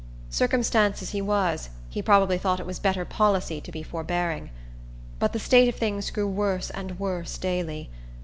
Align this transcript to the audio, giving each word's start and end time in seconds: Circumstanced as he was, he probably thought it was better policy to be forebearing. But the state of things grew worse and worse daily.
Circumstanced 0.31 1.03
as 1.03 1.11
he 1.11 1.21
was, 1.21 1.69
he 1.87 2.01
probably 2.01 2.39
thought 2.39 2.59
it 2.59 2.65
was 2.65 2.79
better 2.79 3.05
policy 3.05 3.61
to 3.61 3.71
be 3.71 3.83
forebearing. 3.83 4.49
But 5.19 5.31
the 5.31 5.37
state 5.37 5.69
of 5.69 5.75
things 5.75 6.09
grew 6.09 6.27
worse 6.27 6.71
and 6.71 6.97
worse 6.99 7.37
daily. 7.37 7.91